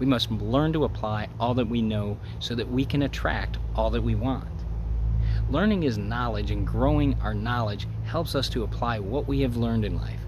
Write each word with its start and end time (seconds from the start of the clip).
We 0.00 0.06
must 0.06 0.30
learn 0.30 0.72
to 0.72 0.84
apply 0.84 1.28
all 1.38 1.54
that 1.54 1.68
we 1.68 1.82
know 1.82 2.18
so 2.40 2.54
that 2.54 2.70
we 2.70 2.84
can 2.84 3.02
attract 3.02 3.58
all 3.76 3.90
that 3.90 4.02
we 4.02 4.14
want. 4.14 4.48
Learning 5.50 5.82
is 5.82 5.98
knowledge, 5.98 6.50
and 6.50 6.66
growing 6.66 7.16
our 7.20 7.34
knowledge 7.34 7.86
helps 8.04 8.34
us 8.34 8.48
to 8.48 8.64
apply 8.64 8.98
what 8.98 9.28
we 9.28 9.40
have 9.42 9.56
learned 9.56 9.84
in 9.84 9.96
life. 9.96 10.20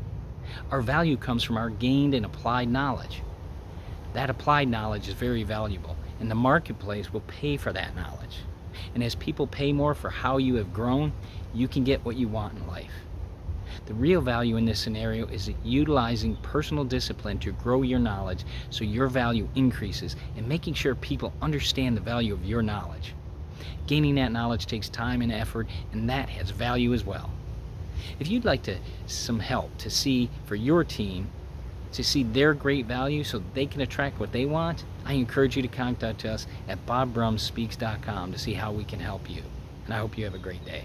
Our 0.70 0.82
value 0.82 1.16
comes 1.16 1.42
from 1.42 1.56
our 1.56 1.70
gained 1.70 2.14
and 2.14 2.26
applied 2.26 2.68
knowledge. 2.68 3.22
That 4.12 4.28
applied 4.28 4.68
knowledge 4.68 5.08
is 5.08 5.14
very 5.14 5.42
valuable, 5.42 5.96
and 6.20 6.30
the 6.30 6.34
marketplace 6.34 7.12
will 7.12 7.22
pay 7.22 7.56
for 7.56 7.72
that 7.72 7.96
knowledge. 7.96 8.38
And 8.94 9.02
as 9.02 9.14
people 9.14 9.46
pay 9.46 9.72
more 9.72 9.94
for 9.94 10.10
how 10.10 10.36
you 10.36 10.56
have 10.56 10.74
grown, 10.74 11.12
you 11.54 11.66
can 11.66 11.82
get 11.82 12.04
what 12.04 12.16
you 12.16 12.28
want 12.28 12.58
in 12.58 12.66
life. 12.66 12.92
The 13.86 13.94
real 13.94 14.20
value 14.20 14.56
in 14.56 14.64
this 14.64 14.78
scenario 14.78 15.26
is 15.26 15.50
utilizing 15.64 16.36
personal 16.36 16.84
discipline 16.84 17.38
to 17.40 17.52
grow 17.52 17.82
your 17.82 17.98
knowledge 17.98 18.44
so 18.70 18.84
your 18.84 19.08
value 19.08 19.48
increases 19.56 20.14
and 20.36 20.48
making 20.48 20.74
sure 20.74 20.94
people 20.94 21.32
understand 21.42 21.96
the 21.96 22.00
value 22.00 22.32
of 22.32 22.44
your 22.44 22.62
knowledge. 22.62 23.14
Gaining 23.88 24.14
that 24.14 24.30
knowledge 24.30 24.66
takes 24.66 24.88
time 24.88 25.20
and 25.20 25.32
effort, 25.32 25.66
and 25.92 26.08
that 26.08 26.28
has 26.28 26.50
value 26.50 26.94
as 26.94 27.04
well. 27.04 27.30
If 28.20 28.28
you'd 28.28 28.44
like 28.44 28.62
to 28.64 28.78
some 29.06 29.40
help 29.40 29.76
to 29.78 29.90
see 29.90 30.30
for 30.46 30.54
your 30.54 30.84
team 30.84 31.28
to 31.92 32.04
see 32.04 32.22
their 32.22 32.54
great 32.54 32.86
value 32.86 33.24
so 33.24 33.42
they 33.52 33.66
can 33.66 33.80
attract 33.80 34.18
what 34.18 34.32
they 34.32 34.46
want, 34.46 34.84
I 35.04 35.14
encourage 35.14 35.56
you 35.56 35.62
to 35.62 35.68
contact 35.68 36.24
us 36.24 36.46
at 36.68 36.84
bobbrumspeaks.com 36.86 38.32
to 38.32 38.38
see 38.38 38.54
how 38.54 38.72
we 38.72 38.84
can 38.84 39.00
help 39.00 39.28
you. 39.28 39.42
And 39.84 39.94
I 39.94 39.98
hope 39.98 40.16
you 40.16 40.24
have 40.24 40.34
a 40.34 40.38
great 40.38 40.64
day. 40.64 40.84